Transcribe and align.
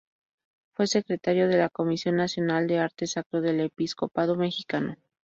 Fue 0.75 0.87
secretario 0.87 1.47
de 1.47 1.57
la 1.59 1.69
Comisión 1.69 2.15
Nacional 2.15 2.65
de 2.65 2.79
Arte 2.79 3.05
Sacro 3.05 3.39
del 3.41 3.59
Episcopado 3.59 4.35
Mexicano. 4.35 4.97